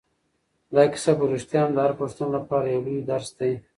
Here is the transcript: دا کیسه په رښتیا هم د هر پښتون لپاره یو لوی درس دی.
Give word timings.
دا 0.73 0.83
کیسه 0.93 1.11
په 1.19 1.25
رښتیا 1.31 1.61
هم 1.63 1.71
د 1.73 1.77
هر 1.85 1.93
پښتون 2.01 2.27
لپاره 2.37 2.65
یو 2.67 2.81
لوی 2.85 2.99
درس 3.09 3.29
دی. 3.39 3.51